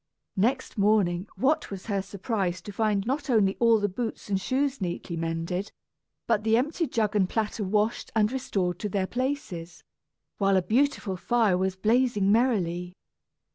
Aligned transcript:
Next 0.35 0.79
morning 0.79 1.27
what 1.35 1.69
was 1.69 1.85
her 1.85 2.01
surprise 2.01 2.59
to 2.63 2.71
find 2.71 3.05
not 3.05 3.29
only 3.29 3.55
all 3.59 3.79
the 3.79 3.87
boots 3.87 4.29
and 4.29 4.41
shoes 4.41 4.81
neatly 4.81 5.15
mended, 5.15 5.71
but 6.25 6.43
the 6.43 6.57
empty 6.57 6.87
jug 6.87 7.15
and 7.15 7.29
platter 7.29 7.63
washed 7.63 8.11
and 8.15 8.31
restored 8.31 8.79
to 8.79 8.89
their 8.89 9.05
places, 9.05 9.83
while 10.39 10.57
a 10.57 10.63
beautiful 10.63 11.17
fire 11.17 11.55
was 11.55 11.75
blazing 11.75 12.31
merrily! 12.31 12.95